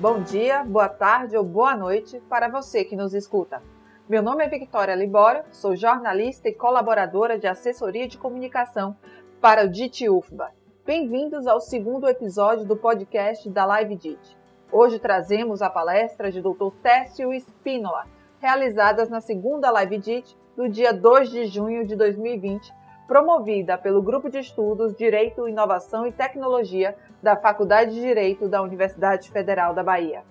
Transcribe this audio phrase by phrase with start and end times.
[0.00, 3.62] Bom dia, boa tarde ou boa noite para você que nos escuta.
[4.08, 8.96] Meu nome é Victoria Libório, sou jornalista e colaboradora de assessoria de comunicação
[9.42, 10.52] para o DIT UFBA.
[10.86, 14.38] Bem-vindos ao segundo episódio do podcast da Live DIT.
[14.72, 16.70] Hoje trazemos a palestra de Dr.
[16.82, 18.06] Técio Spínola,
[18.40, 22.72] realizadas na segunda Live DIT do dia 2 de junho de 2020,
[23.10, 29.32] promovida pelo Grupo de Estudos Direito, Inovação e Tecnologia da Faculdade de Direito da Universidade
[29.32, 30.22] Federal da Bahia.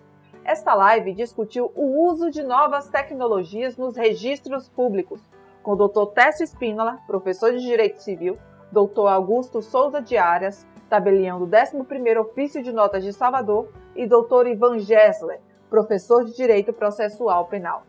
[0.46, 5.20] Esta live discutiu o uso de novas tecnologias nos registros públicos,
[5.62, 6.14] com o Dr.
[6.14, 8.38] Técio Spínola, professor de Direito Civil,
[8.72, 9.10] Dr.
[9.10, 14.48] Augusto Souza de Arias, tabelião do 11º Ofício de Notas de Salvador, e Dr.
[14.48, 17.84] Ivan Gessler, professor de Direito Processual Penal.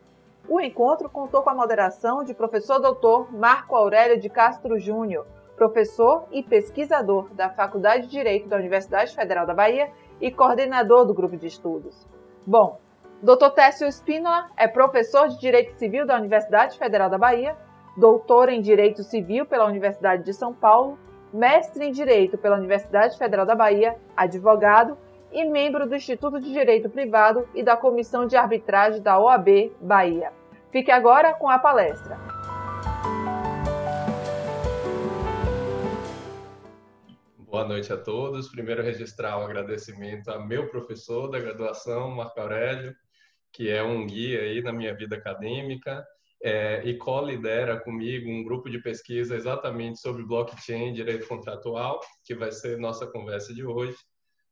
[0.49, 5.27] O encontro contou com a moderação de professor doutor Marco Aurélio de Castro Júnior,
[5.57, 11.15] professor e pesquisador da Faculdade de Direito da Universidade Federal da Bahia e coordenador do
[11.15, 12.07] grupo de estudos.
[12.46, 12.79] Bom,
[13.23, 13.51] Dr.
[13.55, 17.57] Técio Espínola é professor de Direito Civil da Universidade Federal da Bahia,
[17.96, 20.99] doutor em Direito Civil pela Universidade de São Paulo,
[21.33, 24.96] mestre em Direito pela Universidade Federal da Bahia, advogado
[25.33, 30.33] e membro do Instituto de Direito Privado e da Comissão de Arbitragem da OAB Bahia.
[30.71, 32.19] Fique agora com a palestra.
[37.39, 38.49] Boa noite a todos.
[38.49, 42.95] Primeiro, registrar um agradecimento a meu professor da graduação, Marco Aurélio,
[43.53, 46.05] que é um guia aí na minha vida acadêmica
[46.43, 52.51] é, e co-lidera comigo um grupo de pesquisa exatamente sobre blockchain, direito contratual, que vai
[52.53, 53.97] ser nossa conversa de hoje.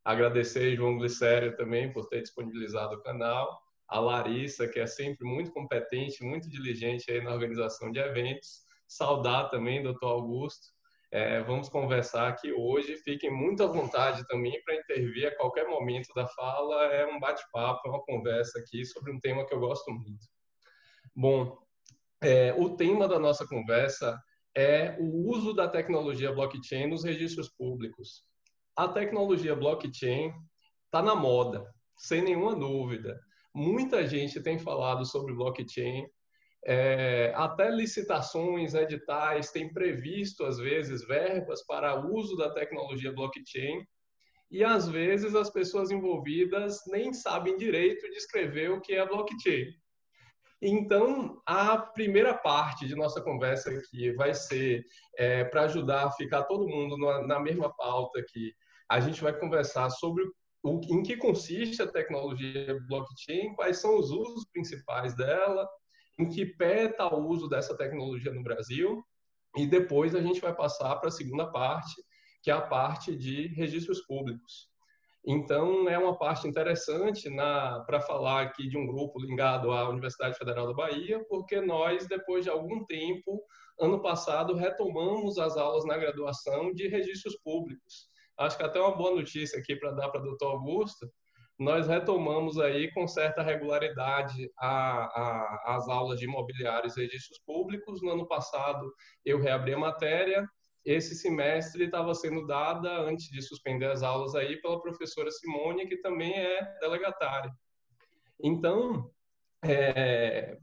[0.09, 5.53] Agradecer João Glicério também por ter disponibilizado o canal, a Larissa, que é sempre muito
[5.53, 10.05] competente, muito diligente aí na organização de eventos, saudar também Dr.
[10.05, 10.69] Augusto,
[11.11, 12.97] é, vamos conversar aqui hoje.
[12.97, 16.87] Fiquem muito à vontade também para intervir a qualquer momento da fala.
[16.87, 20.25] É um bate-papo, é uma conversa aqui sobre um tema que eu gosto muito.
[21.15, 21.59] Bom,
[22.23, 24.19] é, o tema da nossa conversa
[24.57, 28.27] é o uso da tecnologia blockchain nos registros públicos.
[28.79, 30.33] A tecnologia blockchain
[30.85, 33.19] está na moda, sem nenhuma dúvida.
[33.53, 36.07] Muita gente tem falado sobre blockchain,
[36.65, 43.85] é, até licitações, editais têm previsto, às vezes, verbas para uso da tecnologia blockchain,
[44.49, 49.75] e às vezes as pessoas envolvidas nem sabem direito descrever o que é blockchain.
[50.63, 54.85] Então, a primeira parte de nossa conversa aqui vai ser
[55.17, 58.55] é, para ajudar a ficar todo mundo na, na mesma pauta aqui.
[58.89, 60.25] A gente vai conversar sobre
[60.63, 65.69] o, em que consiste a tecnologia blockchain, quais são os usos principais dela,
[66.19, 69.05] em que pé está o uso dessa tecnologia no Brasil,
[69.57, 71.95] e depois a gente vai passar para a segunda parte,
[72.43, 74.69] que é a parte de registros públicos.
[75.27, 77.29] Então, é uma parte interessante
[77.87, 82.45] para falar aqui de um grupo ligado à Universidade Federal da Bahia, porque nós, depois
[82.45, 83.43] de algum tempo,
[83.81, 88.08] ano passado, retomamos as aulas na graduação de registros públicos.
[88.39, 91.11] Acho que até uma boa notícia aqui para dar para o doutor Augusto,
[91.59, 98.01] nós retomamos aí com certa regularidade a, a, as aulas de imobiliários e registros públicos.
[98.01, 98.95] No ano passado,
[99.25, 100.49] eu reabri a matéria.
[100.85, 105.97] Esse semestre estava sendo dada, antes de suspender as aulas aí, pela professora Simone, que
[105.97, 107.53] também é delegatária.
[108.41, 109.11] Então,
[109.65, 110.57] é,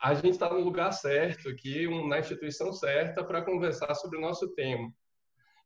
[0.00, 4.52] a gente está no lugar certo aqui, na instituição certa, para conversar sobre o nosso
[4.54, 4.92] tema.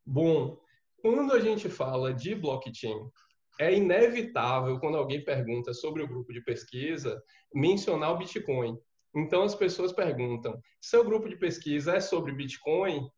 [0.05, 0.61] Bom,
[1.01, 3.11] quando a gente fala de blockchain,
[3.59, 7.23] é inevitável, quando alguém pergunta sobre o grupo de pesquisa,
[7.55, 8.79] mencionar o Bitcoin.
[9.15, 13.11] Então, as pessoas perguntam: seu grupo de pesquisa é sobre Bitcoin?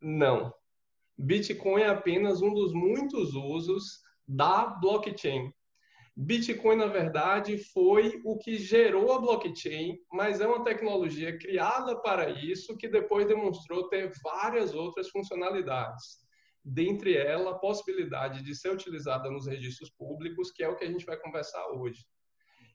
[0.00, 0.52] Não.
[1.16, 5.52] Bitcoin é apenas um dos muitos usos da blockchain.
[6.16, 12.30] Bitcoin, na verdade, foi o que gerou a blockchain, mas é uma tecnologia criada para
[12.30, 16.27] isso que depois demonstrou ter várias outras funcionalidades
[16.64, 20.90] dentre ela a possibilidade de ser utilizada nos registros públicos, que é o que a
[20.90, 22.04] gente vai conversar hoje.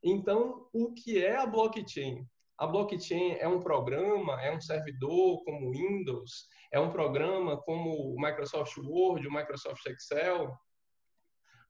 [0.04, 2.28] Então, o que é a blockchain?
[2.58, 8.16] A blockchain é um programa, é um servidor como Windows, é um programa como o
[8.20, 10.56] Microsoft Word, o Microsoft Excel.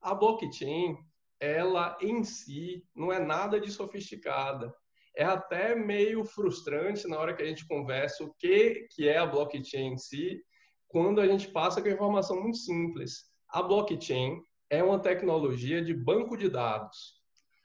[0.00, 0.98] A blockchain,
[1.40, 4.74] ela em si não é nada de sofisticada.
[5.16, 9.26] É até meio frustrante na hora que a gente conversa o que, que é a
[9.26, 10.42] blockchain em si,
[10.88, 13.24] quando a gente passa com a informação muito simples.
[13.48, 14.40] A blockchain
[14.70, 17.14] é uma tecnologia de banco de dados.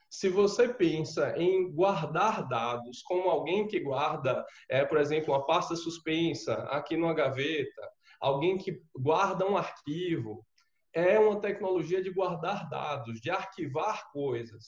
[0.09, 5.75] Se você pensa em guardar dados como alguém que guarda, é, por exemplo, uma pasta
[5.75, 7.89] suspensa aqui numa gaveta,
[8.19, 10.45] alguém que guarda um arquivo,
[10.93, 14.67] é uma tecnologia de guardar dados, de arquivar coisas.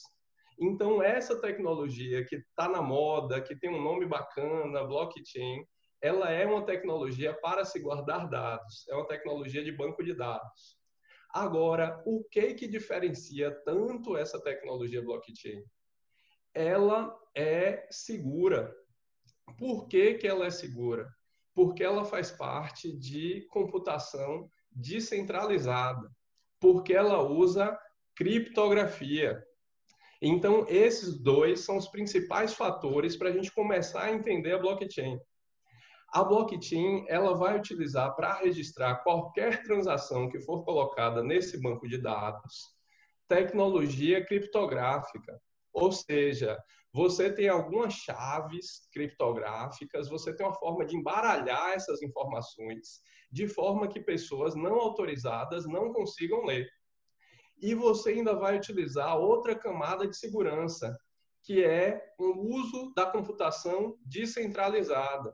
[0.59, 5.65] Então, essa tecnologia que está na moda, que tem um nome bacana, blockchain,
[6.01, 10.79] ela é uma tecnologia para se guardar dados, é uma tecnologia de banco de dados.
[11.33, 15.63] Agora, o que que diferencia tanto essa tecnologia blockchain?
[16.53, 18.75] Ela é segura.
[19.57, 21.07] Por que, que ela é segura?
[21.53, 26.09] Porque ela faz parte de computação descentralizada,
[26.59, 27.77] porque ela usa
[28.15, 29.41] criptografia.
[30.21, 35.17] Então, esses dois são os principais fatores para a gente começar a entender a blockchain.
[36.11, 41.97] A blockchain ela vai utilizar para registrar qualquer transação que for colocada nesse banco de
[41.97, 42.75] dados
[43.31, 45.41] tecnologia criptográfica.
[45.71, 46.61] Ou seja,
[46.91, 52.99] você tem algumas chaves criptográficas, você tem uma forma de embaralhar essas informações
[53.31, 56.67] de forma que pessoas não autorizadas não consigam ler.
[57.57, 60.93] E você ainda vai utilizar outra camada de segurança,
[61.41, 65.33] que é o uso da computação descentralizada.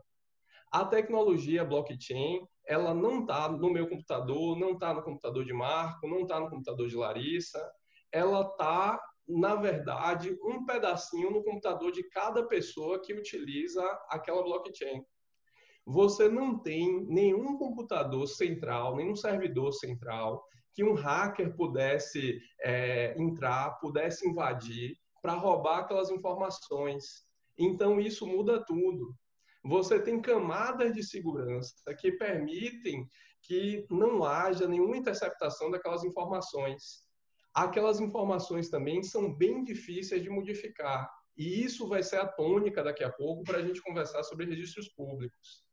[0.72, 6.08] A tecnologia blockchain, ela não está no meu computador, não está no computador de Marco,
[6.08, 7.72] não está no computador de Larissa,
[8.12, 15.02] ela está, na verdade, um pedacinho no computador de cada pessoa que utiliza aquela blockchain.
[15.86, 20.44] Você não tem nenhum computador central, nenhum servidor central
[20.74, 27.26] que um hacker pudesse é, entrar, pudesse invadir para roubar aquelas informações.
[27.58, 29.16] Então, isso muda tudo
[29.68, 33.08] você tem camadas de segurança que permitem
[33.42, 37.06] que não haja nenhuma interceptação daquelas informações.
[37.54, 41.10] Aquelas informações também são bem difíceis de modificar.
[41.38, 44.90] E isso vai ser a tônica daqui a pouco para a gente conversar sobre registros
[44.90, 45.64] públicos.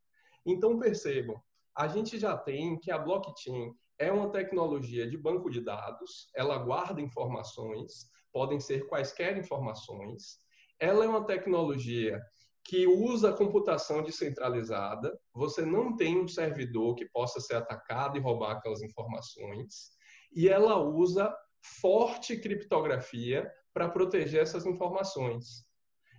[0.46, 1.40] Então, percebam,
[1.76, 6.58] a gente já tem que a blockchain é uma tecnologia de banco de dados, ela
[6.58, 10.38] guarda informações, podem ser quaisquer informações.
[10.80, 12.20] Ela é uma tecnologia
[12.64, 18.52] que usa computação descentralizada, você não tem um servidor que possa ser atacado e roubar
[18.52, 19.90] aquelas informações,
[20.34, 21.34] e ela usa
[21.80, 25.64] forte criptografia para proteger essas informações.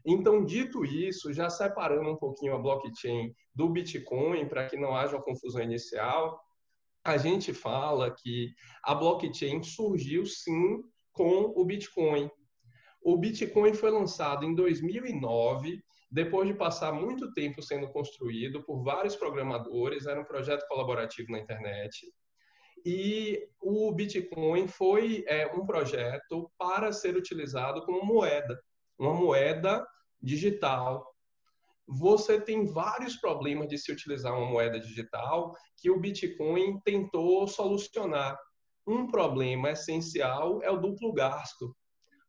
[0.05, 5.15] Então, dito isso, já separando um pouquinho a blockchain do Bitcoin, para que não haja
[5.15, 6.39] uma confusão inicial,
[7.03, 8.53] a gente fala que
[8.83, 12.29] a blockchain surgiu sim com o Bitcoin.
[13.01, 15.83] O Bitcoin foi lançado em 2009
[16.15, 21.39] depois de passar muito tempo sendo construído por vários programadores, era um projeto colaborativo na
[21.39, 22.09] internet.
[22.85, 28.57] E o Bitcoin foi é, um projeto para ser utilizado como moeda,
[28.97, 29.85] uma moeda
[30.21, 31.05] digital.
[31.85, 38.39] Você tem vários problemas de se utilizar uma moeda digital que o Bitcoin tentou solucionar.
[38.87, 41.75] Um problema essencial é o duplo gasto.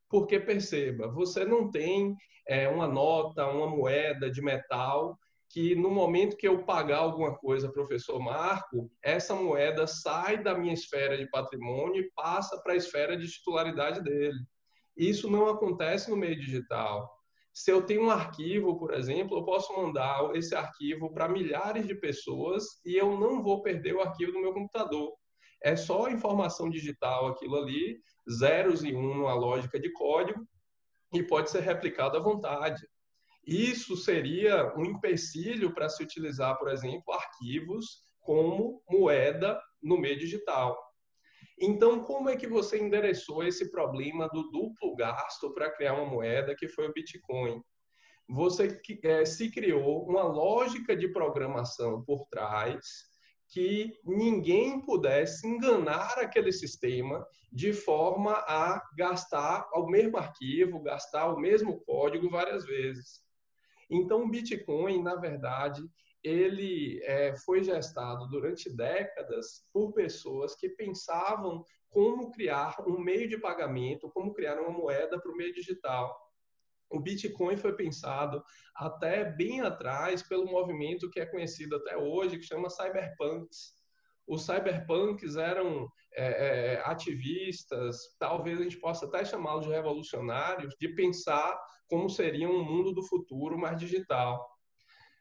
[0.09, 2.15] Porque perceba, você não tem
[2.49, 5.19] é, uma nota, uma moeda de metal
[5.49, 10.75] que no momento que eu pagar alguma coisa, professor Marco, essa moeda sai da minha
[10.75, 14.39] esfera de patrimônio e passa para a esfera de titularidade dele.
[14.97, 17.11] Isso não acontece no meio digital.
[17.53, 21.95] Se eu tenho um arquivo, por exemplo, eu posso mandar esse arquivo para milhares de
[21.95, 25.15] pessoas e eu não vou perder o arquivo do meu computador.
[25.63, 27.99] É só informação digital aquilo ali,
[28.31, 30.47] zeros e um numa lógica de código,
[31.13, 32.87] e pode ser replicado à vontade.
[33.47, 40.77] Isso seria um empecilho para se utilizar, por exemplo, arquivos como moeda no meio digital.
[41.59, 46.55] Então, como é que você endereçou esse problema do duplo gasto para criar uma moeda
[46.57, 47.63] que foi o Bitcoin?
[48.29, 52.81] Você é, se criou uma lógica de programação por trás
[53.49, 61.39] que ninguém pudesse enganar aquele sistema de forma a gastar o mesmo arquivo, gastar o
[61.39, 63.23] mesmo código várias vezes.
[63.89, 65.83] Então, o Bitcoin, na verdade,
[66.23, 73.39] ele é, foi gestado durante décadas por pessoas que pensavam como criar um meio de
[73.39, 76.26] pagamento, como criar uma moeda para o meio digital
[76.91, 78.43] o Bitcoin foi pensado
[78.75, 83.75] até bem atrás pelo movimento que é conhecido até hoje, que chama Cyberpunks.
[84.27, 90.89] Os cyberpunks eram é, é, ativistas, talvez a gente possa até chamá-los de revolucionários, de
[90.95, 91.57] pensar
[91.89, 94.45] como seria um mundo do futuro mais digital.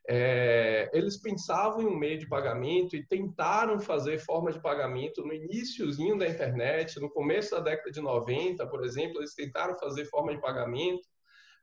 [0.07, 5.34] É, eles pensavam em um meio de pagamento e tentaram fazer forma de pagamento no
[5.34, 10.34] iníciozinho da internet, no começo da década de 90, por exemplo, eles tentaram fazer forma
[10.34, 11.07] de pagamento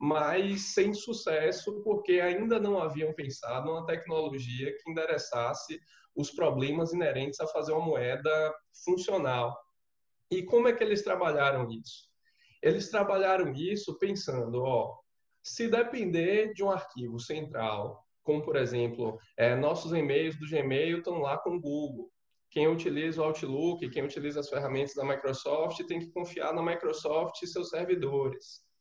[0.03, 5.81] mas sem sucesso, porque ainda não haviam pensado numa tecnologia que endereçasse
[6.17, 8.53] os problemas inerentes a fazer uma moeda
[8.85, 9.57] funcional.
[10.29, 12.09] E como é que eles trabalharam isso?
[12.61, 14.99] Eles trabalharam isso pensando, ó,
[15.41, 21.21] se depender de um arquivo central, como por exemplo, é, nossos e-mails do Gmail estão
[21.21, 22.11] lá com o Google.
[22.51, 27.41] Quem utiliza o Outlook, quem utiliza as ferramentas da Microsoft, tem que confiar na Microsoft
[27.41, 28.72] e seus servidores.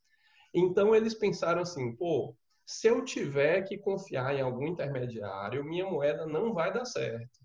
[0.53, 6.25] Então eles pensaram assim, pô, se eu tiver que confiar em algum intermediário, minha moeda
[6.25, 7.39] não vai dar certo.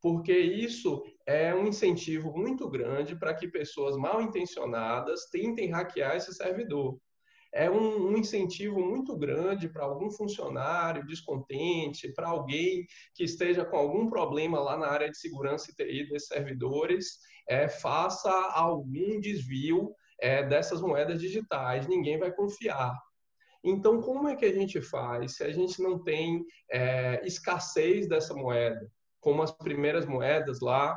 [0.00, 6.34] Porque isso é um incentivo muito grande para que pessoas mal intencionadas tentem hackear esse
[6.34, 6.98] servidor.
[7.54, 13.76] É um, um incentivo muito grande para algum funcionário descontente, para alguém que esteja com
[13.76, 19.94] algum problema lá na área de segurança e TI desses servidores, é, faça algum desvio
[20.22, 21.88] é, dessas moedas digitais.
[21.88, 22.96] Ninguém vai confiar.
[23.64, 28.32] Então, como é que a gente faz se a gente não tem é, escassez dessa
[28.32, 28.90] moeda?
[29.20, 30.96] Como as primeiras moedas lá,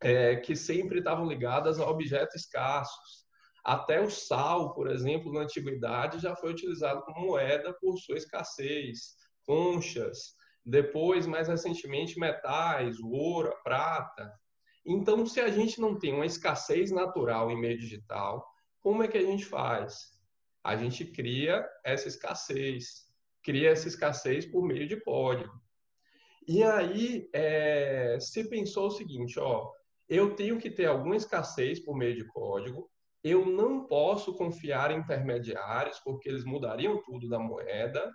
[0.00, 3.22] é, que sempre estavam ligadas a objetos escassos.
[3.64, 9.14] Até o sal, por exemplo, na antiguidade, já foi utilizado como moeda por sua escassez.
[9.44, 14.32] Conchas, depois, mais recentemente, metais, ouro, prata.
[14.84, 18.51] Então, se a gente não tem uma escassez natural em meio digital,
[18.82, 20.12] como é que a gente faz?
[20.62, 23.06] a gente cria essa escassez,
[23.42, 25.52] cria essa escassez por meio de código.
[26.46, 29.70] E aí é, se pensou o seguinte, ó,
[30.08, 32.88] eu tenho que ter alguma escassez por meio de código,
[33.24, 38.12] eu não posso confiar em intermediários, porque eles mudariam tudo da moeda,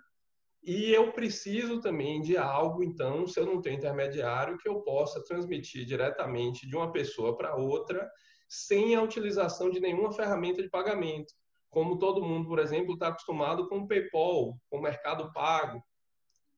[0.62, 5.24] e eu preciso também de algo, então, se eu não tenho intermediário, que eu possa
[5.24, 8.10] transmitir diretamente de uma pessoa para outra,
[8.48, 11.32] sem a utilização de nenhuma ferramenta de pagamento
[11.70, 15.82] como todo mundo, por exemplo, está acostumado com o PayPal, com o Mercado Pago.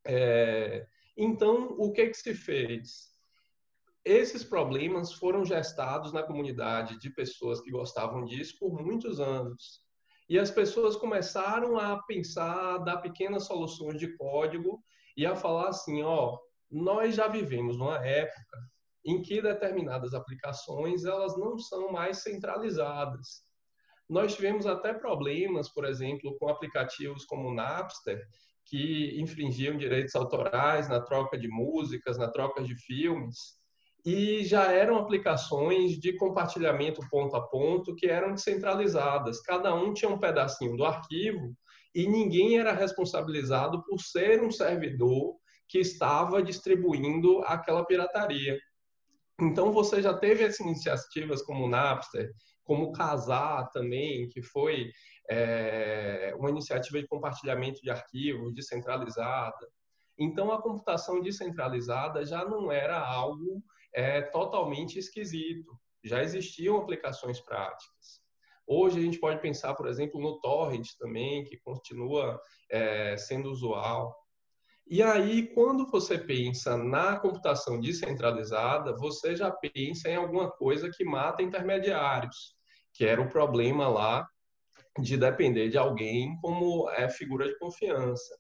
[0.05, 3.11] É, então, o que, que se fez?
[4.05, 9.81] Esses problemas foram gestados na comunidade de pessoas que gostavam disso por muitos anos.
[10.29, 14.81] E as pessoas começaram a pensar, a dar pequenas soluções de código
[15.17, 16.39] e a falar assim, ó,
[16.71, 18.70] nós já vivemos numa época
[19.05, 23.43] em que determinadas aplicações elas não são mais centralizadas.
[24.09, 28.21] Nós tivemos até problemas, por exemplo, com aplicativos como o Napster,
[28.67, 33.61] que infringiam direitos autorais na troca de músicas, na troca de filmes,
[34.05, 39.41] e já eram aplicações de compartilhamento ponto a ponto que eram descentralizadas.
[39.43, 41.55] Cada um tinha um pedacinho do arquivo
[41.95, 45.37] e ninguém era responsabilizado por ser um servidor
[45.69, 48.59] que estava distribuindo aquela pirataria.
[49.41, 52.31] Então você já teve essas iniciativas como o Napster,
[52.65, 54.91] como Casar também, que foi
[55.31, 59.67] é, uma iniciativa de compartilhamento de arquivos descentralizada.
[60.19, 63.63] Então, a computação descentralizada já não era algo
[63.95, 65.71] é, totalmente esquisito.
[66.05, 68.21] Já existiam aplicações práticas.
[68.67, 74.15] Hoje a gente pode pensar, por exemplo, no torrent também, que continua é, sendo usual.
[74.91, 81.05] E aí, quando você pensa na computação descentralizada, você já pensa em alguma coisa que
[81.05, 82.59] mata intermediários
[82.93, 84.29] que era o problema lá
[84.99, 88.39] de depender de alguém como é figura de confiança.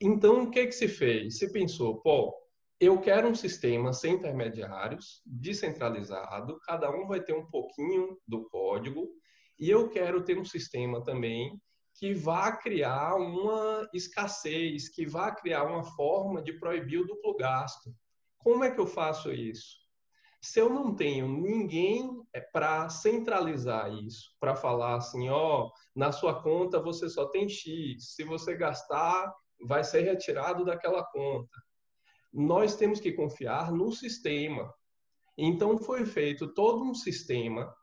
[0.00, 1.38] Então, o que, que se fez?
[1.38, 2.34] Se pensou, pô,
[2.78, 9.08] eu quero um sistema sem intermediários, descentralizado, cada um vai ter um pouquinho do código,
[9.58, 11.58] e eu quero ter um sistema também
[11.98, 17.90] que vá criar uma escassez, que vá criar uma forma de proibir o duplo gasto.
[18.38, 19.76] Como é que eu faço isso?
[20.42, 26.42] Se eu não tenho ninguém é, para centralizar isso, para falar assim, ó, na sua
[26.42, 31.58] conta você só tem X, se você gastar, vai ser retirado daquela conta.
[32.32, 34.72] Nós temos que confiar no sistema.
[35.38, 37.74] Então foi feito todo um sistema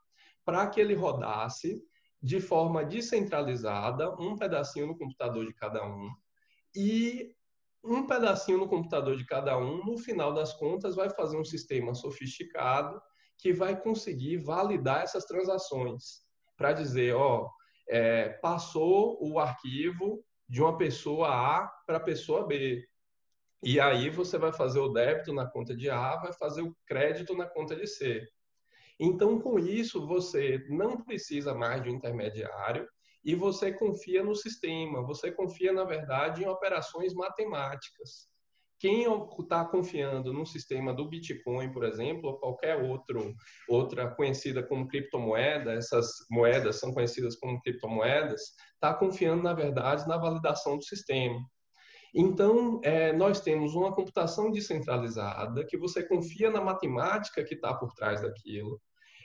[0.44, 1.82] para que ele rodasse
[2.24, 6.10] de forma descentralizada, um pedacinho no computador de cada um,
[6.74, 7.34] e
[7.84, 11.94] um pedacinho no computador de cada um, no final das contas, vai fazer um sistema
[11.94, 12.98] sofisticado
[13.36, 16.22] que vai conseguir validar essas transações
[16.56, 17.46] para dizer, ó,
[17.86, 22.82] é, passou o arquivo de uma pessoa A para a pessoa B.
[23.62, 27.36] E aí você vai fazer o débito na conta de A, vai fazer o crédito
[27.36, 28.26] na conta de C.
[28.98, 32.88] Então, com isso, você não precisa mais de um intermediário,
[33.24, 38.28] e você confia no sistema, você confia, na verdade, em operações matemáticas.
[38.78, 39.06] Quem
[39.40, 43.34] está confiando no sistema do Bitcoin, por exemplo, ou qualquer outro,
[43.66, 48.42] outra conhecida como criptomoeda, essas moedas são conhecidas como criptomoedas,
[48.74, 51.40] está confiando, na verdade, na validação do sistema.
[52.14, 57.92] Então, é, nós temos uma computação descentralizada que você confia na matemática que está por
[57.92, 58.80] trás daquilo.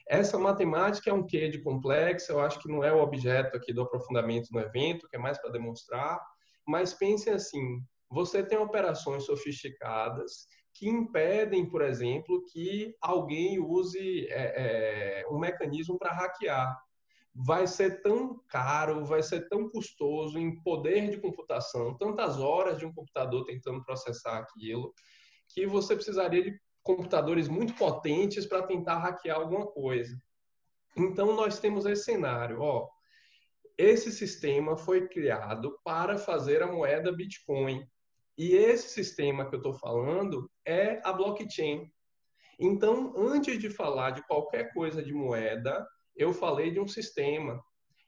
[0.08, 3.72] Essa matemática é um quê de complexo, eu acho que não é o objeto aqui
[3.72, 6.20] do aprofundamento no evento, que é mais para demonstrar,
[6.68, 7.80] mas pense assim,
[8.10, 15.98] você tem operações sofisticadas que impedem, por exemplo, que alguém use é, é, um mecanismo
[16.00, 16.76] para hackear.
[17.42, 22.86] Vai ser tão caro, vai ser tão custoso em poder de computação, tantas horas de
[22.86, 24.94] um computador tentando processar aquilo,
[25.48, 30.18] que você precisaria de computadores muito potentes para tentar hackear alguma coisa.
[30.98, 32.60] Então, nós temos esse cenário.
[32.60, 32.90] Ó,
[33.78, 37.88] esse sistema foi criado para fazer a moeda Bitcoin.
[38.38, 41.90] E esse sistema que eu estou falando é a blockchain.
[42.60, 45.88] Então, antes de falar de qualquer coisa de moeda,
[46.20, 47.64] eu falei de um sistema.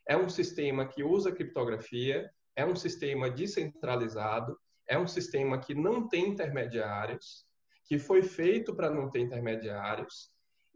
[0.08, 6.10] É um sistema que usa criptografia, é um sistema descentralizado, é um sistema que não
[6.10, 7.46] tem intermediários,
[7.86, 10.30] que foi feito para não ter intermediários.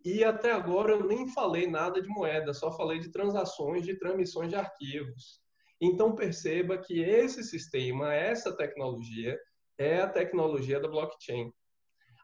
[0.04, 4.50] E até agora eu nem falei nada de moeda, só falei de transações, de transmissões
[4.50, 5.42] de arquivos.
[5.82, 9.38] Então perceba que esse sistema, essa tecnologia,
[9.78, 11.52] é a tecnologia da blockchain.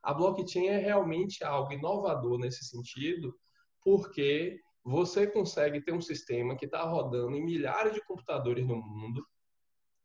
[0.02, 3.36] A blockchain é realmente algo inovador nesse sentido,
[3.84, 9.26] porque você consegue ter um sistema que está rodando em milhares de computadores no mundo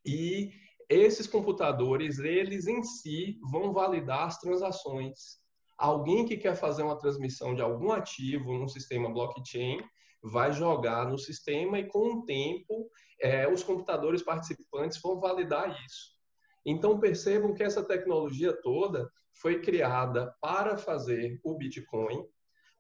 [0.05, 0.53] e
[0.89, 5.39] esses computadores, eles em si vão validar as transações.
[5.77, 9.81] Alguém que quer fazer uma transmissão de algum ativo num sistema blockchain
[10.23, 12.89] vai jogar no sistema e, com o tempo,
[13.21, 16.17] é, os computadores participantes vão validar isso.
[16.65, 22.25] Então, percebam que essa tecnologia toda foi criada para fazer o Bitcoin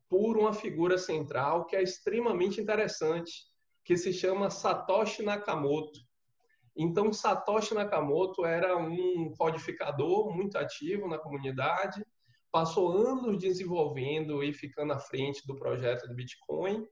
[0.08, 3.32] por uma figura central que é extremamente interessante,
[3.84, 6.00] que se chama Satoshi Nakamoto.
[6.76, 12.04] Então, Satoshi Nakamoto era um codificador muito ativo na comunidade,
[12.52, 16.86] passou anos desenvolvendo e ficando à frente do projeto do Bitcoin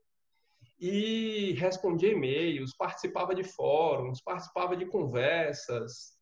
[0.79, 6.19] e respondia e-mails, participava de fóruns, participava de conversas.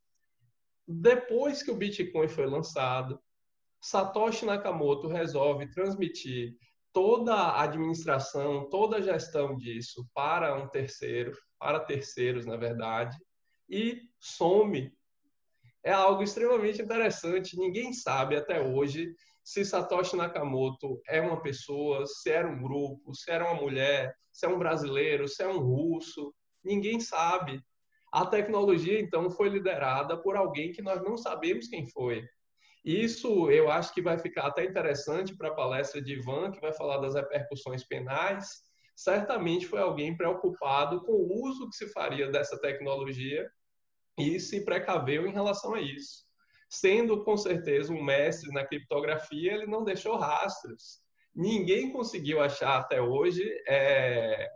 [0.87, 3.20] Depois que o Bitcoin foi lançado,
[3.81, 6.57] Satoshi Nakamoto resolve transmitir
[6.92, 13.16] toda a administração, toda a gestão disso para um terceiro, para terceiros, na verdade,
[13.68, 14.92] e some.
[15.85, 17.59] É algo extremamente interessante.
[17.59, 23.31] Ninguém sabe até hoje se Satoshi Nakamoto é uma pessoa, se era um grupo, se
[23.31, 27.61] era uma mulher, se é um brasileiro, se é um russo, ninguém sabe.
[28.12, 32.24] A tecnologia, então, foi liderada por alguém que nós não sabemos quem foi.
[32.85, 36.73] Isso eu acho que vai ficar até interessante para a palestra de Ivan, que vai
[36.73, 38.49] falar das repercussões penais.
[38.97, 43.49] Certamente foi alguém preocupado com o uso que se faria dessa tecnologia
[44.18, 46.31] e se precaveu em relação a isso
[46.73, 51.03] sendo com certeza um mestre na criptografia, ele não deixou rastros.
[51.35, 54.49] Ninguém conseguiu achar até hoje é,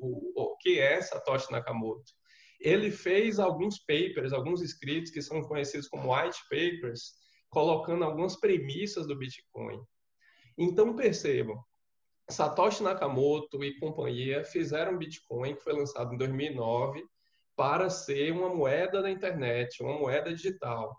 [0.00, 2.12] o, o, que é Satoshi Nakamoto.
[2.60, 7.12] Ele fez alguns papers, alguns escritos que são conhecidos como white papers,
[7.56, 9.80] colocando algumas premissas do Bitcoin.
[10.58, 11.56] Então percebam,
[12.28, 17.02] Satoshi Nakamoto e companhia fizeram Bitcoin, que foi lançado em 2009,
[17.56, 20.94] para ser uma moeda da internet, uma moeda digital.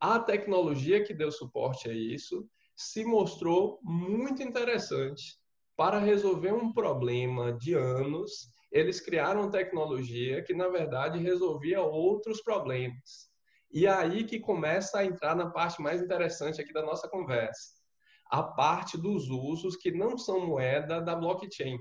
[0.00, 5.38] A tecnologia que deu suporte a isso se mostrou muito interessante.
[5.76, 13.27] Para resolver um problema de anos, eles criaram tecnologia que, na verdade, resolvia outros problemas.
[13.70, 17.74] E é aí que começa a entrar na parte mais interessante aqui da nossa conversa.
[18.30, 21.78] A parte dos usos que não são moeda da blockchain.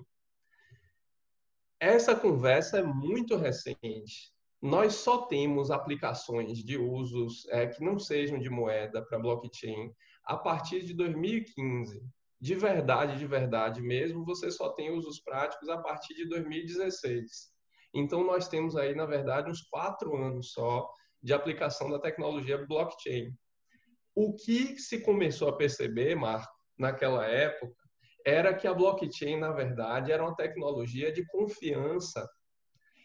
[1.79, 8.39] Essa conversa é muito recente nós só temos aplicações de usos é, que não sejam
[8.39, 12.03] de moeda para blockchain a partir de 2015.
[12.39, 17.51] De verdade, de verdade mesmo, você só tem usos práticos a partir de 2016.
[17.93, 20.87] Então, nós temos aí, na verdade, uns quatro anos só
[21.27, 23.31] de aplicação da tecnologia blockchain.
[24.15, 27.75] O que se começou a perceber, Marco, naquela época,
[28.25, 32.27] era que a blockchain, na verdade, era uma tecnologia de confiança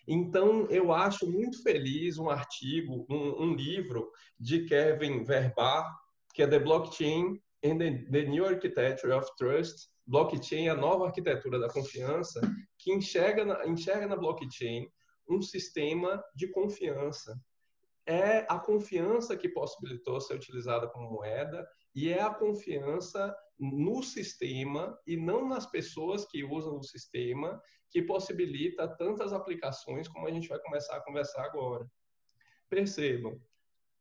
[0.07, 5.89] então, eu acho muito feliz um artigo, um, um livro de Kevin Verbar,
[6.35, 11.69] que é The Blockchain and the, New Architecture of Trust, Blockchain, a nova arquitetura da
[11.69, 12.41] confiança,
[12.79, 14.89] que enxerga na, enxerga na blockchain
[15.29, 17.41] um sistema de confiança.
[18.07, 24.99] É a confiança que possibilitou ser utilizada como moeda e é a confiança no sistema
[25.07, 27.61] e não nas pessoas que usam o sistema
[27.91, 31.87] que possibilita tantas aplicações como a gente vai começar a conversar agora.
[32.69, 33.41] Percebam,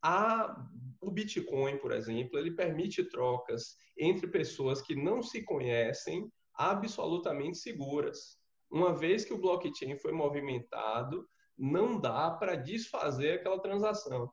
[0.01, 0.65] a,
[1.01, 8.39] o Bitcoin, por exemplo, ele permite trocas entre pessoas que não se conhecem absolutamente seguras.
[8.69, 11.27] Uma vez que o blockchain foi movimentado,
[11.61, 14.31] não dá para desfazer aquela transação.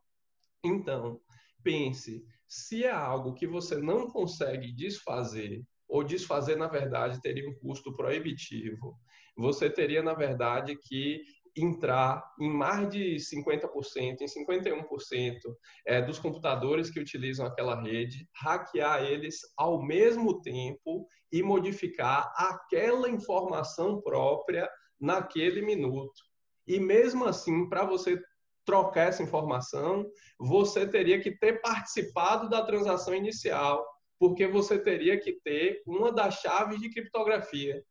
[0.65, 1.21] Então,
[1.63, 7.55] pense, se é algo que você não consegue desfazer, ou desfazer, na verdade, teria um
[7.55, 8.97] custo proibitivo,
[9.37, 11.23] você teria, na verdade, que
[11.57, 15.39] entrar em mais de 50%, em 51%
[15.87, 23.09] é, dos computadores que utilizam aquela rede, hackear eles ao mesmo tempo e modificar aquela
[23.09, 24.69] informação própria
[25.01, 26.28] naquele minuto.
[26.69, 28.23] E mesmo assim, para você
[28.63, 30.07] trocar essa informação,
[30.39, 33.83] você teria que ter participado da transação inicial,
[34.19, 37.83] porque você teria que ter uma das chaves de criptografia.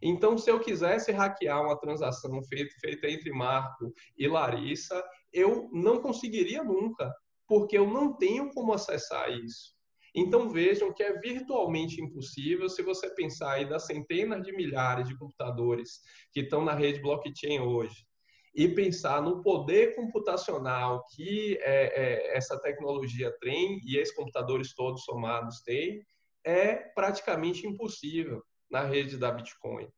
[0.00, 6.00] Então, se eu quisesse hackear uma transação feita, feita entre Marco e Larissa, eu não
[6.00, 7.14] conseguiria nunca,
[7.46, 9.74] porque eu não tenho como acessar isso.
[10.14, 15.16] Então vejam que é virtualmente impossível se você pensar aí das centenas de milhares de
[15.16, 16.00] computadores
[16.32, 18.06] que estão na rede blockchain hoje
[18.54, 25.04] e pensar no poder computacional que é, é, essa tecnologia tem e esses computadores todos
[25.04, 26.04] somados têm,
[26.44, 29.88] é praticamente impossível na rede da Bitcoin.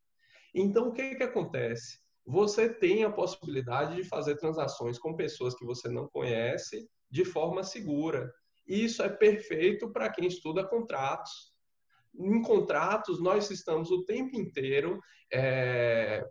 [0.54, 1.98] Então, o que, que acontece?
[2.24, 7.62] Você tem a possibilidade de fazer transações com pessoas que você não conhece de forma
[7.62, 8.32] segura.
[8.66, 11.52] E isso é perfeito para quem estuda contratos.
[12.14, 15.00] Em contratos, nós estamos o tempo inteiro
[15.32, 16.24] é,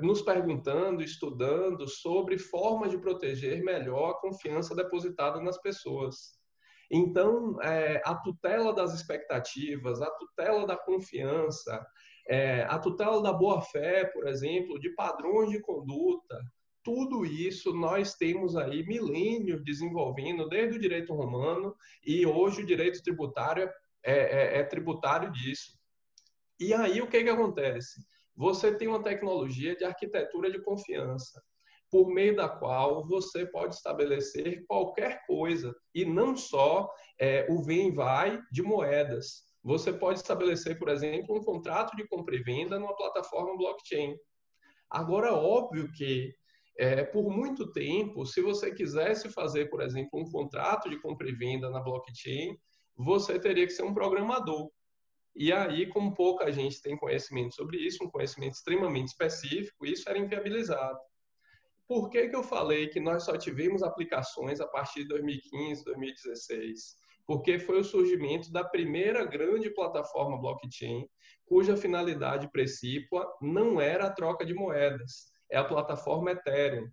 [0.00, 6.38] nos perguntando, estudando sobre formas de proteger melhor a confiança depositada nas pessoas.
[6.90, 11.86] Então, é, a tutela das expectativas, a tutela da confiança,
[12.28, 16.40] é, a tutela da boa-fé, por exemplo, de padrões de conduta,
[16.82, 23.02] tudo isso nós temos aí milênios desenvolvendo desde o direito romano e hoje o direito
[23.02, 23.70] tributário
[24.02, 25.78] é, é, é tributário disso.
[26.58, 28.00] E aí o que, que acontece?
[28.40, 31.42] Você tem uma tecnologia de arquitetura de confiança
[31.90, 36.88] por meio da qual você pode estabelecer qualquer coisa e não só
[37.20, 39.42] é, o vem e vai de moedas.
[39.62, 44.16] Você pode estabelecer, por exemplo, um contrato de compra e venda numa plataforma blockchain.
[44.88, 46.34] Agora, óbvio que
[46.78, 51.34] é, por muito tempo, se você quisesse fazer, por exemplo, um contrato de compra e
[51.34, 52.56] venda na blockchain,
[52.96, 54.70] você teria que ser um programador.
[55.34, 60.18] E aí, como pouca gente tem conhecimento sobre isso, um conhecimento extremamente específico, isso era
[60.18, 60.98] inviabilizado.
[61.86, 66.94] Por que, que eu falei que nós só tivemos aplicações a partir de 2015, 2016?
[67.26, 71.08] Porque foi o surgimento da primeira grande plataforma blockchain,
[71.44, 76.88] cuja finalidade precípua não era a troca de moedas, é a plataforma Ethereum.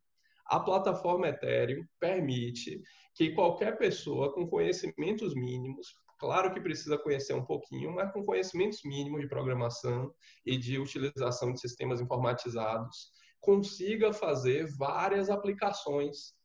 [0.48, 2.82] A plataforma Ethereum permite
[3.14, 8.82] que qualquer pessoa com conhecimentos mínimos, claro que precisa conhecer um pouquinho, mas com conhecimentos
[8.84, 10.14] mínimos de programação
[10.46, 16.36] e de utilização de sistemas informatizados, consiga fazer várias aplicações.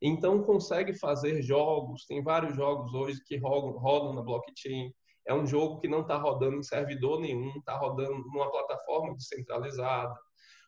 [0.00, 4.92] Então, consegue fazer jogos, tem vários jogos hoje que rodam, rodam na blockchain.
[5.26, 10.14] É um jogo que não está rodando em servidor nenhum, está rodando numa plataforma descentralizada.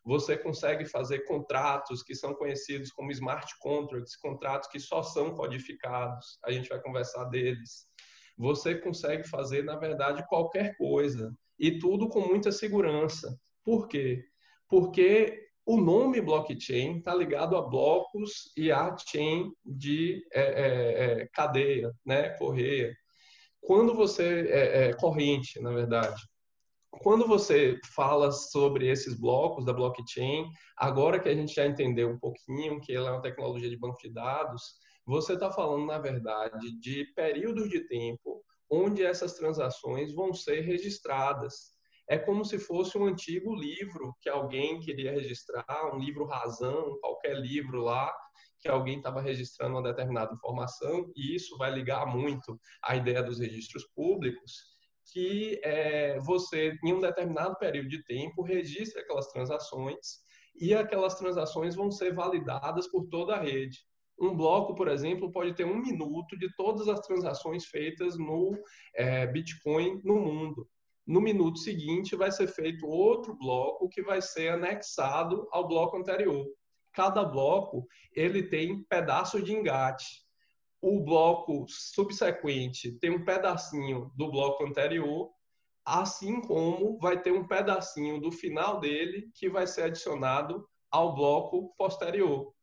[0.03, 6.39] Você consegue fazer contratos que são conhecidos como smart contracts, contratos que só são codificados.
[6.43, 7.87] A gente vai conversar deles.
[8.41, 13.39] Você consegue fazer, na verdade, qualquer coisa e tudo com muita segurança.
[13.63, 14.25] Por quê?
[14.67, 21.27] Porque o nome blockchain está ligado a blocos e a chain de é, é, é,
[21.27, 22.91] cadeia, né, correia.
[23.59, 26.19] Quando você é, é, corrente, na verdade.
[26.89, 32.17] Quando você fala sobre esses blocos da blockchain, agora que a gente já entendeu um
[32.17, 36.71] pouquinho que ela é uma tecnologia de banco de dados, você está falando, na verdade,
[36.79, 38.30] de períodos de tempo
[38.71, 41.71] onde essas transações vão ser registradas
[42.09, 47.35] é como se fosse um antigo livro que alguém queria registrar, um livro razão, qualquer
[47.37, 48.13] livro lá,
[48.59, 53.39] que alguém estava registrando uma determinada informação, e isso vai ligar muito à ideia dos
[53.39, 54.51] registros públicos,
[55.11, 60.19] que é, você, em um determinado período de tempo, registra aquelas transações
[60.55, 63.79] e aquelas transações vão ser validadas por toda a rede.
[64.21, 68.57] Um bloco, por exemplo, pode ter um minuto de todas as transações feitas no
[68.95, 70.67] é, Bitcoin no mundo
[71.05, 76.45] no minuto seguinte vai ser feito outro bloco que vai ser anexado ao bloco anterior.
[76.93, 80.21] Cada bloco ele tem pedaço de engate.
[80.81, 85.29] O bloco subsequente tem um pedacinho do bloco anterior,
[85.85, 91.73] assim como vai ter um pedacinho do final dele que vai ser adicionado ao bloco
[91.77, 92.53] posterior.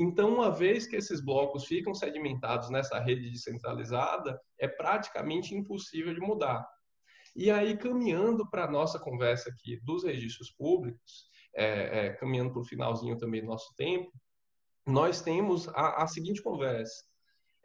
[0.00, 6.20] Então, uma vez que esses blocos ficam sedimentados nessa rede descentralizada, é praticamente impossível de
[6.20, 6.64] mudar.
[7.34, 12.62] E aí, caminhando para a nossa conversa aqui dos registros públicos, é, é, caminhando para
[12.62, 14.12] o finalzinho também do nosso tempo,
[14.86, 17.04] nós temos a, a seguinte conversa.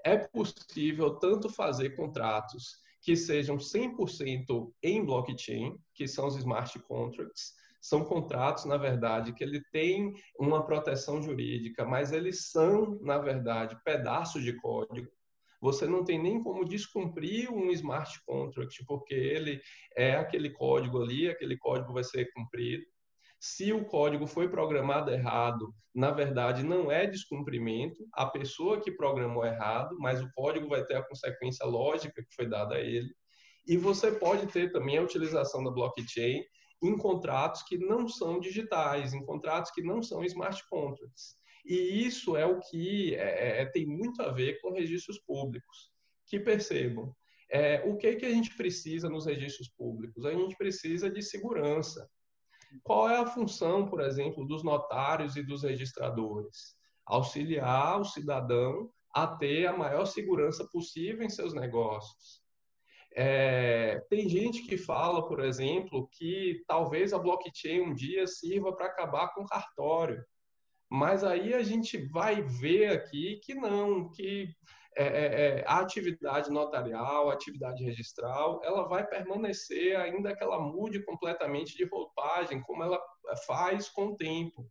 [0.04, 7.54] É possível tanto fazer contratos que sejam 100% em blockchain, que são os smart contracts,
[7.84, 13.78] são contratos, na verdade, que ele tem uma proteção jurídica, mas eles são, na verdade,
[13.84, 15.12] pedaços de código.
[15.60, 19.62] Você não tem nem como descumprir um smart contract, porque ele
[19.98, 22.86] é aquele código ali, aquele código vai ser cumprido.
[23.38, 29.46] Se o código foi programado errado, na verdade não é descumprimento, a pessoa que programou
[29.46, 33.14] errado, mas o código vai ter a consequência lógica que foi dada a ele.
[33.68, 36.42] E você pode ter também a utilização da blockchain
[36.84, 41.38] em contratos que não são digitais, em contratos que não são smart contracts.
[41.66, 45.92] E isso é o que é, é, é tem muito a ver com registros públicos.
[46.28, 47.16] Que percebam,
[47.50, 50.26] é, o que, que a gente precisa nos registros públicos?
[50.26, 52.10] A gente precisa de segurança.
[52.82, 56.76] Qual é a função, por exemplo, dos notários e dos registradores?
[57.06, 62.43] Auxiliar o cidadão a ter a maior segurança possível em seus negócios.
[63.16, 68.88] É, tem gente que fala, por exemplo, que talvez a blockchain um dia sirva para
[68.88, 70.24] acabar com cartório.
[70.90, 74.48] Mas aí a gente vai ver aqui que não, que
[74.96, 75.26] é, é,
[75.60, 81.76] é, a atividade notarial, a atividade registral, ela vai permanecer ainda que ela mude completamente
[81.76, 83.02] de roupagem, como ela
[83.48, 84.70] faz com o tempo.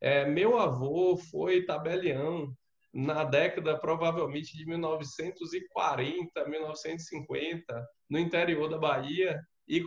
[0.00, 2.54] É, meu avô foi tabelião
[2.92, 9.82] na década provavelmente de 1940, 1950, no interior da Bahia, e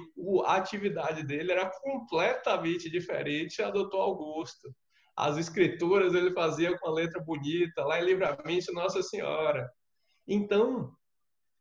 [0.45, 3.95] a atividade dele era completamente diferente da do Dr.
[3.95, 4.69] Augusto
[5.19, 9.69] as escrituras ele fazia com a letra bonita, lá em Livramento Nossa Senhora.
[10.25, 10.95] Então,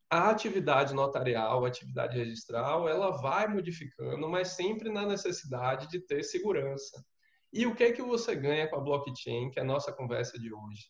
[0.09, 6.23] a atividade notarial, a atividade registral, ela vai modificando, mas sempre na necessidade de ter
[6.23, 7.03] segurança.
[7.51, 10.39] E o que é que você ganha com a blockchain, que é a nossa conversa
[10.39, 10.89] de hoje?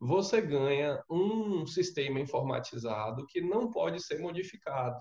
[0.00, 4.98] Você ganha um sistema informatizado que não pode ser modificado.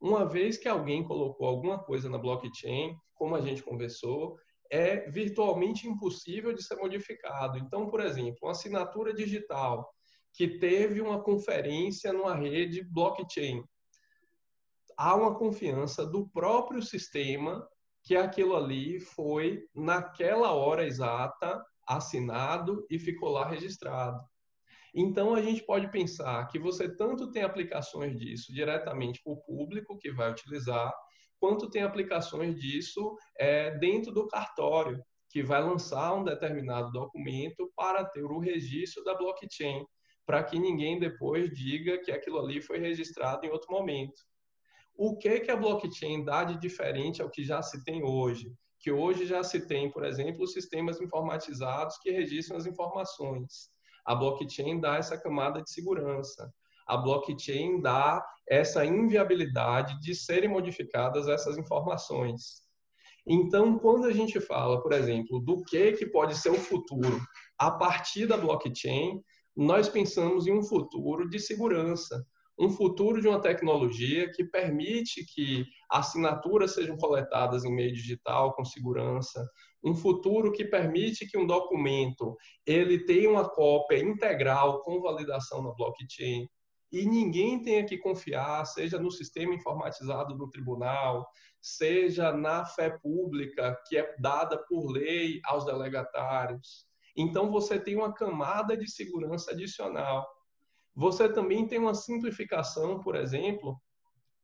[0.00, 4.36] Uma vez que alguém colocou alguma coisa na blockchain, como a gente conversou,
[4.70, 7.58] é virtualmente impossível de ser modificado.
[7.58, 9.88] Então, por exemplo, uma assinatura digital
[10.32, 13.64] que teve uma conferência numa rede blockchain,
[14.96, 17.66] há uma confiança do próprio sistema
[18.02, 24.20] que aquilo ali foi naquela hora exata assinado e ficou lá registrado.
[24.94, 29.98] Então a gente pode pensar que você tanto tem aplicações disso diretamente para o público
[29.98, 30.92] que vai utilizar,
[31.40, 38.04] quanto tem aplicações disso é, dentro do cartório, que vai lançar um determinado documento para
[38.04, 39.84] ter o registro da blockchain,
[40.24, 44.14] para que ninguém depois diga que aquilo ali foi registrado em outro momento.
[44.96, 48.54] O que, que a blockchain dá de diferente ao que já se tem hoje?
[48.84, 53.70] Que hoje já se tem, por exemplo, sistemas informatizados que registram as informações.
[54.04, 56.52] A blockchain dá essa camada de segurança
[56.86, 62.62] a blockchain dá essa inviabilidade de serem modificadas essas informações.
[63.26, 67.20] Então, quando a gente fala, por exemplo, do que, que pode ser o futuro
[67.58, 69.22] a partir da blockchain,
[69.56, 72.26] nós pensamos em um futuro de segurança,
[72.58, 78.64] um futuro de uma tecnologia que permite que assinaturas sejam coletadas em meio digital com
[78.64, 79.44] segurança,
[79.84, 85.74] um futuro que permite que um documento ele tenha uma cópia integral com validação na
[85.74, 86.48] blockchain,
[86.94, 91.26] e ninguém tenha que confiar, seja no sistema informatizado do tribunal,
[91.60, 96.86] seja na fé pública que é dada por lei aos delegatários.
[97.16, 100.24] Então você tem uma camada de segurança adicional.
[100.94, 103.80] Você também tem uma simplificação, por exemplo,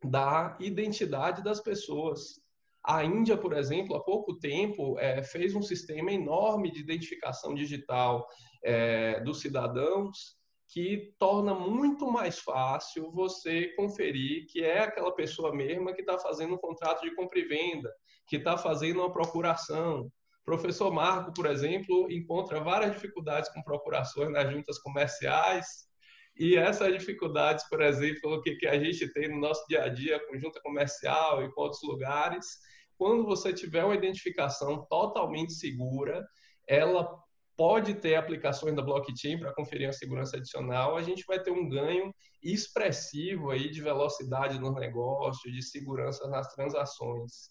[0.03, 2.41] da identidade das pessoas.
[2.83, 8.27] A Índia, por exemplo, há pouco tempo é, fez um sistema enorme de identificação digital
[8.65, 10.39] é, dos cidadãos
[10.73, 16.55] que torna muito mais fácil você conferir que é aquela pessoa mesma que está fazendo
[16.55, 17.93] um contrato de compra e venda,
[18.29, 20.03] que está fazendo uma procuração.
[20.03, 25.90] O professor Marco, por exemplo, encontra várias dificuldades com procurações nas juntas comerciais,
[26.37, 30.19] e essas dificuldades, por exemplo, que, que a gente tem no nosso dia a dia
[30.27, 32.59] com junta comercial e com outros lugares,
[32.97, 36.27] quando você tiver uma identificação totalmente segura,
[36.67, 37.19] ela
[37.57, 41.69] pode ter aplicações da blockchain para conferir uma segurança adicional, a gente vai ter um
[41.69, 47.51] ganho expressivo aí de velocidade no negócio, de segurança nas transações.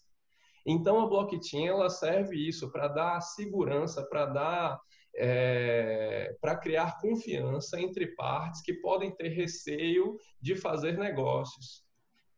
[0.66, 4.80] Então a blockchain ela serve isso para dar segurança, para dar
[5.20, 11.84] é, para criar confiança entre partes que podem ter receio de fazer negócios.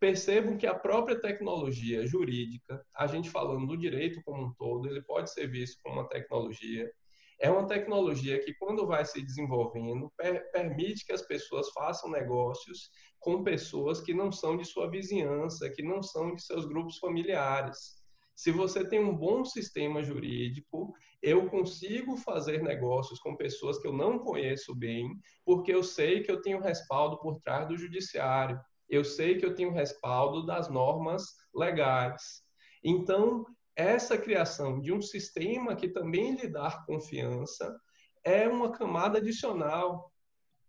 [0.01, 5.01] percebam que a própria tecnologia jurídica, a gente falando do direito como um todo, ele
[5.03, 6.91] pode ser visto como uma tecnologia.
[7.41, 12.91] É uma tecnologia que, quando vai se desenvolvendo, per permite que as pessoas façam negócios
[13.21, 18.02] com pessoas que não são de sua vizinhança, que não são de seus grupos familiares.
[18.43, 23.93] Se você tem um bom sistema jurídico, eu consigo fazer negócios com pessoas que eu
[23.93, 25.09] não conheço bem,
[25.45, 28.59] porque eu sei que eu tenho respaldo por trás do judiciário
[28.93, 31.25] eu sei que eu tenho respaldo das normas
[31.55, 32.43] legais.
[32.85, 37.75] Então, essa criação de um sistema que também lhe dá confiança
[38.23, 40.12] é uma camada adicional.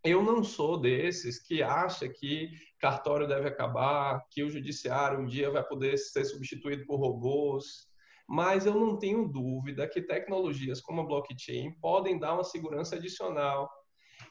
[0.04, 5.50] Eu não sou desses que acha que cartório deve acabar, que o judiciário um dia
[5.50, 7.88] vai poder ser substituído por robôs,
[8.28, 13.70] mas eu não tenho dúvida que tecnologias como a blockchain podem dar uma segurança adicional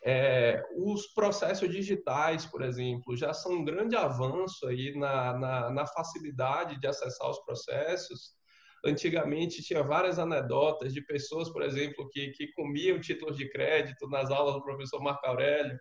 [0.04, 5.87] é, os processos digitais, por exemplo, já são um grande avanço aí na, na, na
[5.87, 8.35] facilidade de acessar os processos.
[8.84, 14.30] Antigamente tinha várias anedotas de pessoas, por exemplo, que, que comiam títulos de crédito nas
[14.30, 15.78] aulas do professor Marco Aurélio,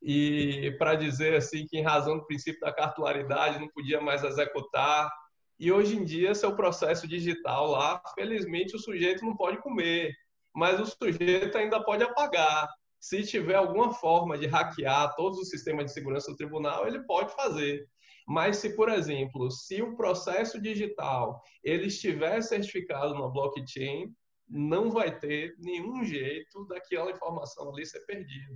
[0.00, 5.10] e para dizer assim que em razão do princípio da cartularidade não podia mais executar.
[5.58, 10.12] E hoje em dia, seu processo digital lá, felizmente o sujeito não pode comer,
[10.54, 12.68] mas o sujeito ainda pode apagar
[13.00, 17.32] se tiver alguma forma de hackear todos os sistemas de segurança do tribunal, ele pode
[17.34, 17.86] fazer.
[18.28, 24.14] Mas se, por exemplo, se o processo digital ele estiver certificado na blockchain,
[24.46, 28.54] não vai ter nenhum jeito daquela informação ali ser perdida.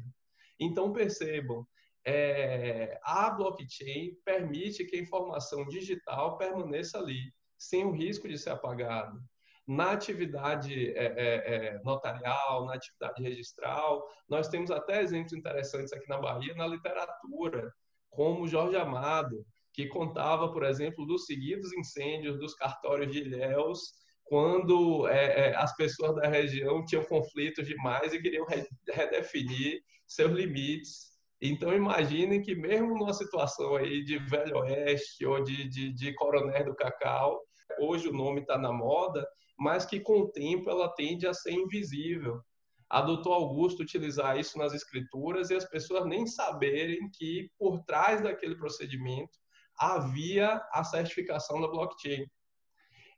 [0.60, 1.66] Então percebam,
[2.04, 8.50] é, a blockchain permite que a informação digital permaneça ali, sem o risco de ser
[8.50, 9.18] apagada
[9.66, 14.06] na atividade é, é, é, notarial, na atividade registral.
[14.28, 17.72] Nós temos até exemplos interessantes aqui na Bahia, na literatura,
[18.10, 23.80] como Jorge Amado, que contava, por exemplo, dos seguidos incêndios dos cartórios de Ilhéus,
[24.24, 28.46] quando é, é, as pessoas da região tinham conflitos demais e queriam
[28.88, 31.12] redefinir seus limites.
[31.40, 36.66] Então, imaginem que mesmo numa situação aí de Velho Oeste ou de, de, de Coronel
[36.66, 37.40] do Cacau,
[37.80, 39.26] hoje o nome está na moda,
[39.58, 42.40] mas que com o tempo ela tende a ser invisível.
[42.88, 48.22] A doutor Augusto utilizar isso nas escrituras e as pessoas nem saberem que por trás
[48.22, 49.32] daquele procedimento
[49.78, 52.26] havia a certificação da blockchain.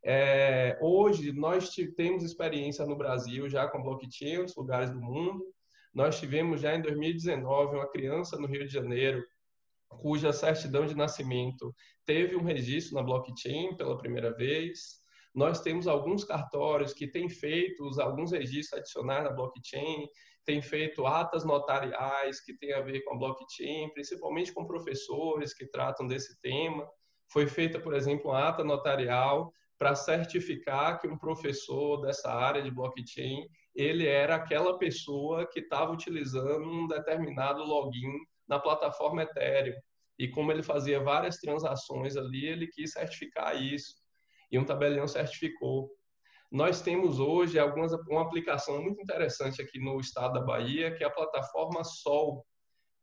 [0.03, 5.43] É, hoje nós temos experiência no Brasil já com blockchain em outros lugares do mundo.
[5.93, 9.23] Nós tivemos já em 2019 uma criança no Rio de Janeiro
[9.87, 11.73] cuja certidão de nascimento
[12.05, 15.01] teve um registro na blockchain pela primeira vez.
[15.33, 20.07] Nós temos alguns cartórios que têm feito alguns registros adicionais na blockchain,
[20.45, 25.65] têm feito atas notariais que têm a ver com a blockchain, principalmente com professores que
[25.65, 26.87] tratam desse tema.
[27.31, 32.71] Foi feita, por exemplo, uma ata notarial para certificar que um professor dessa área de
[32.71, 39.75] blockchain ele era aquela pessoa que estava utilizando um determinado login na plataforma Ethereum.
[40.17, 43.95] E como ele fazia várias transações ali, ele quis certificar isso
[44.49, 45.89] e um tabelião certificou.
[46.51, 51.07] Nós temos hoje algumas, uma aplicação muito interessante aqui no estado da Bahia, que é
[51.07, 52.45] a plataforma Sol,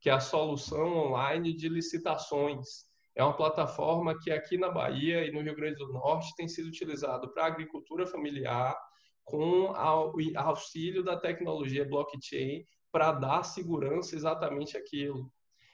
[0.01, 2.87] que é a solução online de licitações.
[3.15, 6.69] É uma plataforma que aqui na Bahia e no Rio Grande do Norte tem sido
[6.69, 8.77] utilizado para agricultura familiar,
[9.25, 9.73] com
[10.37, 15.31] auxílio da tecnologia blockchain para dar segurança exatamente aquilo.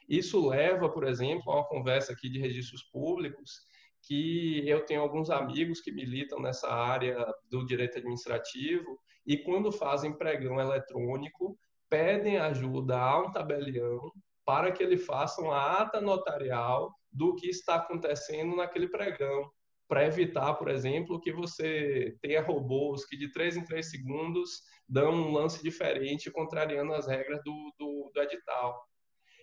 [0.08, 3.60] Isso leva, por exemplo, a uma conversa aqui de registros públicos,
[4.02, 7.16] que eu tenho alguns amigos que militam nessa área
[7.50, 11.58] do direito administrativo e quando fazem pregão eletrônico,
[11.90, 14.10] pedem ajuda a um tabelião
[14.44, 19.50] para que ele faça uma ata notarial do que está acontecendo naquele pregão,
[19.86, 25.12] para evitar, por exemplo, que você tenha robôs que de três em três segundos dão
[25.12, 28.78] um lance diferente, contrariando as regras do, do, do edital.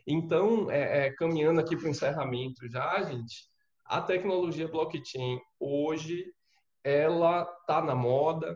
[0.07, 3.49] Então, é, é, caminhando aqui para o encerramento já, gente,
[3.85, 6.25] a tecnologia blockchain hoje
[6.83, 8.55] ela está na moda,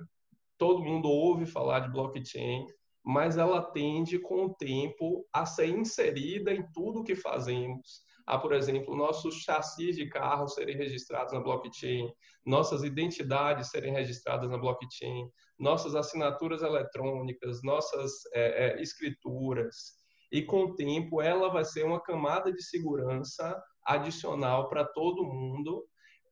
[0.57, 2.65] todo mundo ouve falar de blockchain,
[3.03, 8.03] mas ela tende com o tempo a ser inserida em tudo que fazemos.
[8.27, 12.13] Há, por exemplo, nossos chassis de carro serem registrados na blockchain,
[12.45, 15.27] nossas identidades serem registradas na blockchain,
[15.57, 19.97] nossas assinaturas eletrônicas, nossas é, é, escrituras.
[20.32, 23.59] E com o tempo, ela vai ser uma camada de segurança
[23.89, 25.83] adicional para todo mundo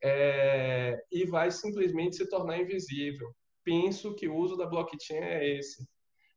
[0.03, 3.27] é, e vai simplesmente se tornar invisível.
[3.63, 5.85] Penso que o uso da blockchain é esse.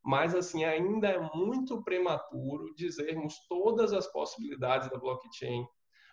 [0.02, 5.64] Mas, assim, ainda é muito prematuro dizermos todas as possibilidades da blockchain.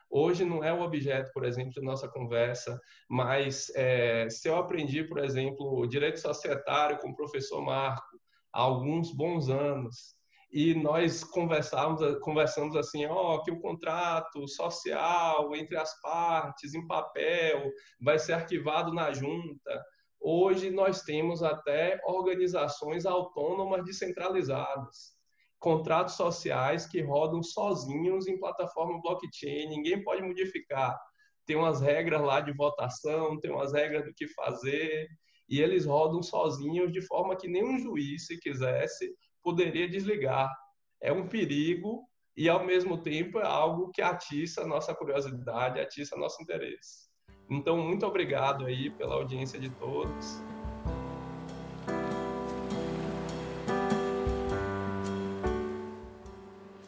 [0.09, 2.79] Hoje não é o objeto, por exemplo, de nossa conversa,
[3.09, 8.17] mas é, se eu aprendi, por exemplo, direito societário com o professor Marco
[8.53, 10.16] há alguns bons anos,
[10.51, 16.85] e nós conversávamos, conversamos assim, ó, oh, que o contrato social entre as partes, em
[16.87, 17.69] papel,
[18.01, 19.83] vai ser arquivado na junta.
[20.19, 25.17] Hoje nós temos até organizações autônomas descentralizadas,
[25.59, 30.97] contratos sociais que rodam sozinhos em plataforma blockchain, ninguém pode modificar.
[31.45, 35.07] Tem umas regras lá de votação, tem umas regras do que fazer,
[35.49, 39.13] e eles rodam sozinhos de forma que nenhum juiz, se quisesse,
[39.47, 40.53] poderia desligar.
[41.01, 42.03] É um perigo
[42.35, 47.07] e, ao mesmo tempo, é algo que atiça a nossa curiosidade, atiça nosso interesse.
[47.49, 50.43] Então, muito obrigado aí pela audiência de todos.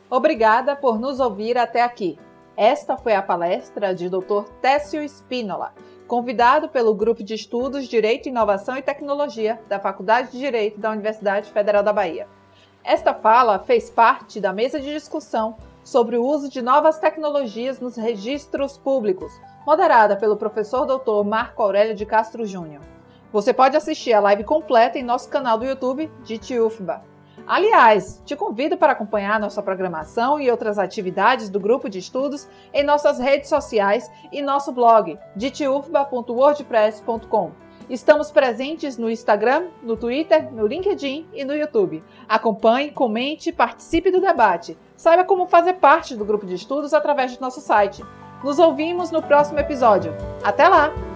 [0.09, 2.19] Obrigada por nos ouvir até aqui.
[2.57, 4.43] Esta foi a palestra de Dr.
[4.61, 5.73] Técio Spínola,
[6.09, 11.53] convidado pelo Grupo de Estudos Direito, Inovação e Tecnologia da Faculdade de Direito da Universidade
[11.53, 12.27] Federal da Bahia.
[12.83, 17.95] Esta fala fez parte da mesa de discussão sobre o uso de novas tecnologias nos
[17.95, 19.31] registros públicos,
[19.65, 21.25] moderada pelo professor Dr.
[21.25, 22.81] Marco Aurélio de Castro Júnior.
[23.31, 27.03] Você pode assistir a live completa em nosso canal do YouTube de TIUFBA.
[27.45, 32.83] Aliás, te convido para acompanhar nossa programação e outras atividades do grupo de estudos em
[32.83, 37.51] nossas redes sociais e nosso blog ditiufba.wordpress.com.
[37.89, 42.03] Estamos presentes no Instagram, no Twitter, no LinkedIn e no YouTube.
[42.27, 44.77] Acompanhe, comente, participe do debate.
[44.95, 48.03] Saiba como fazer parte do grupo de estudos através do nosso site.
[48.43, 50.13] Nos ouvimos no próximo episódio.
[50.43, 51.08] Até lá!